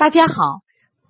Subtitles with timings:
[0.00, 0.34] 大家好，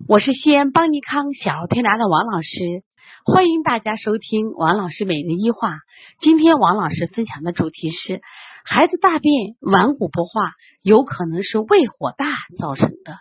[0.09, 2.83] 我是西安邦尼康小儿推拿的王老师，
[3.23, 5.77] 欢迎大家收听王老师每日一话。
[6.19, 8.19] 今天王老师分享的主题是：
[8.65, 10.51] 孩子大便顽固不化，
[10.81, 12.25] 有可能是胃火大
[12.59, 13.15] 造成的。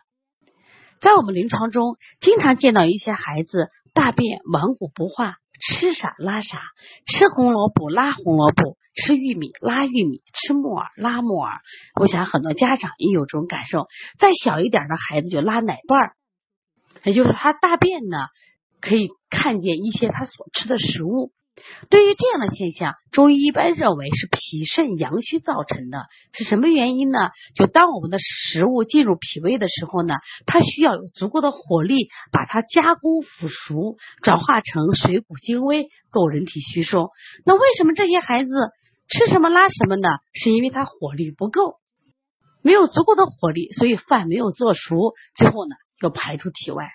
[1.00, 6.60] 在我们临床中，经常见到一些孩子大便顽固不化，吃啥拉啥，
[7.06, 8.76] 吃红萝卜拉红萝卜。
[8.92, 11.60] 吃玉米拉玉米，吃木耳拉木耳。
[12.00, 13.86] 我想很多家长也有这种感受。
[14.18, 16.16] 再小一点的孩子就拉奶瓣儿，
[17.04, 18.16] 也就是他大便呢，
[18.80, 21.30] 可以看见一些他所吃的食物。
[21.88, 26.06] 对于这样的现象，中医一般认为是脾肾阳虚造成的。
[26.32, 27.18] 是什么原因呢？
[27.54, 30.14] 就当我们的食物进入脾胃的时候呢，
[30.46, 37.10] 它需要有足够的火力把它加工腐熟，转化成水谷精微，够人体吸收。
[37.44, 38.50] 那为什么这些孩子？
[39.12, 40.08] 吃什么拉什么呢？
[40.32, 41.80] 是因为他火力不够，
[42.62, 46.86] 没有足够的火力，所以饭没有做熟，最后呢又排出体外。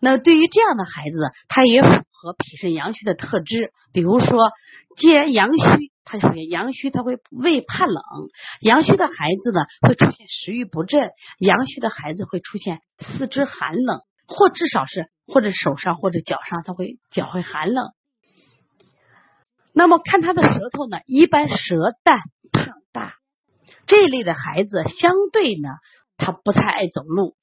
[0.00, 1.18] 那对于这样的孩子，
[1.48, 1.82] 他也
[2.22, 3.72] 和脾肾阳虚的特质。
[3.92, 4.38] 比如说，
[4.96, 7.96] 既然阳虚，他首先阳虚，他会胃怕冷；
[8.60, 11.00] 阳虚的孩子呢，会出现食欲不振；
[11.38, 17.86] 阳虚的孩子会出现四肢寒冷，或至少是或者手上或者脚上，他会脚会寒冷。
[19.74, 22.18] 那么看他的舌头呢，一般舌淡
[22.52, 23.14] 胖大，
[23.86, 25.68] 这一类的孩子相对呢，
[26.16, 27.34] 他不太爱走路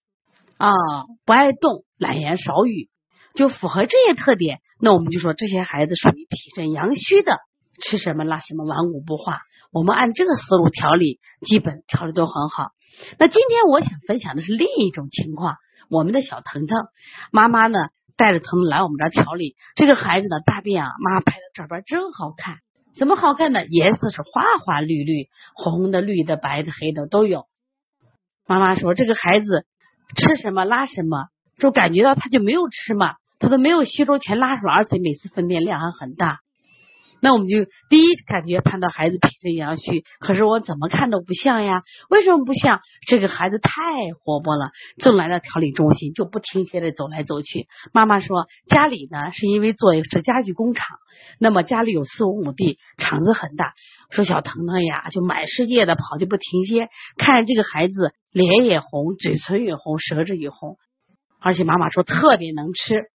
[0.57, 0.71] 啊，
[1.25, 2.89] 不爱动，懒言少语，
[3.35, 4.59] 就符合这些特点。
[4.79, 7.37] 那我们就说这些孩子属于脾肾阳虚的，
[7.81, 9.41] 吃什么拉什么，顽固不化。
[9.71, 12.71] 我们按这个思路调理，基本调理都很好。
[13.17, 15.55] 那今天我想分享的是另一种情况，
[15.89, 16.77] 我们的小腾腾
[17.31, 17.79] 妈妈呢。
[18.19, 22.57] 带着疼来我们这儿调理，这个孩子的大便啊，妈拍的照片真好看，
[22.97, 23.65] 怎么好看呢？
[23.65, 27.45] 颜色是花花绿绿，红的、绿的、白的、黑的都有。
[28.45, 29.65] 妈妈说这个孩子
[30.17, 31.29] 吃什么拉什么，
[31.59, 36.39] 就感觉到他就没有吃嘛，他都没有吸收全拉出来，而且每次粪便量还很大。
[37.21, 41.83] 那我们就第一感觉判断孩子脾肾阳虚，可是我怎么看都不像呀？
[42.09, 42.79] 为什么不像？
[43.09, 43.71] 这个孩子太
[44.23, 47.67] 活泼了，正来到调理中心就不停歇的走来走去。
[47.91, 50.95] 妈妈说家里呢是因为做是家具工厂，
[51.41, 53.73] 那么家里有四五亩地，厂子很大。
[54.11, 56.87] 说小腾腾呀，就满世界的跑，就不停歇。
[57.17, 60.77] 看这个孩子脸也红，嘴唇也红，舌质也红，
[61.39, 63.05] 而且妈妈说特别能吃，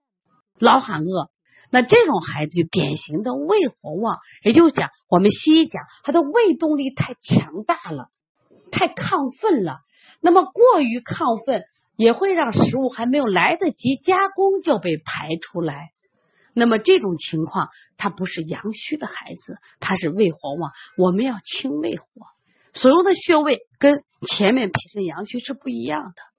[0.58, 1.30] 老喊饿。
[1.70, 8.08] 那这种孩子就典型的胃火旺，也就是讲我们西医讲他的胃动力太强大了，
[8.70, 9.78] 太亢奋了。
[10.20, 11.64] 那么过于亢奋
[11.96, 15.90] 也会让食物还没有来得及加工就被排出来。
[16.54, 20.70] 那么这种情况，他不是阳虚的孩子，他是胃火旺。
[20.96, 22.06] 我们要清胃火，
[22.72, 26.33] 所有的穴位跟前面脾肾阳虚是不一样的。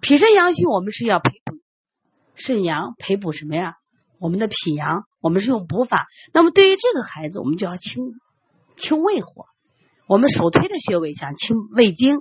[0.00, 1.56] 脾肾阳虚，我们是要培补
[2.34, 3.74] 肾阳，培补什么呀？
[4.18, 6.06] 我们的脾阳，我们是用补法。
[6.32, 8.02] 那么对于这个孩子，我们就要清
[8.76, 9.46] 清胃火。
[10.06, 12.20] 我们首推的穴位像清胃经，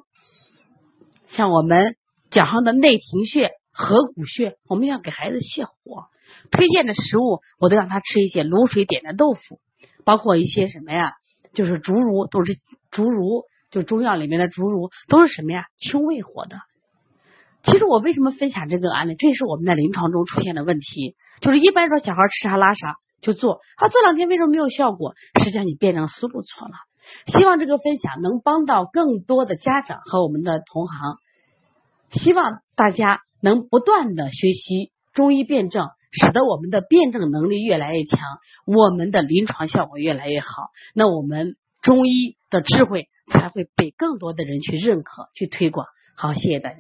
[1.28, 1.96] 像我们
[2.32, 6.06] 脚上的内庭穴、合谷穴，我们要给孩子泻火。
[6.52, 9.60] 推荐的食物，我都让他吃一些卤水点的豆腐，
[10.04, 11.12] 包括一些什么呀？
[11.54, 12.58] 就是竹茹，都是
[12.90, 15.66] 竹茹，就中药里面的竹茹，都是什么呀？
[15.78, 16.58] 清胃火的。
[17.66, 19.16] 其实我为什么分享这个案例？
[19.16, 21.16] 这也是我们在临床中出现的问题。
[21.42, 25.16] 就是一般说小孩吃啥拉啥就做，他做两天为什么没有效果？
[25.40, 26.74] 实际上你辩证思路错了。
[27.28, 31.18] 希望这个分享能帮到更多的家长和我们的同行。
[32.12, 38.20] 希望大家能不断的学习中医辩证，使得我们的辩证能力越来越强，
[38.66, 40.48] 我们的临床效果越来越好。
[40.94, 45.88] 那我们中医的智慧才会被更多的人去认可、去推广。
[46.16, 46.78] 好，谢谢大家。